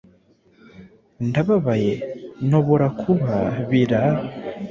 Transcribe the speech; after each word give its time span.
Ndababaye 1.27 1.91
Nhobora 2.47 2.87
kuba, 2.99 3.35
biraa, 3.69 4.17